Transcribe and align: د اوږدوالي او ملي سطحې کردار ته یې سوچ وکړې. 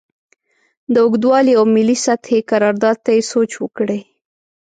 د 0.93 0.95
اوږدوالي 1.05 1.53
او 1.59 1.65
ملي 1.75 1.97
سطحې 2.05 2.39
کردار 2.49 2.95
ته 3.03 3.09
یې 3.15 3.21
سوچ 3.31 3.51
وکړې. 3.63 3.99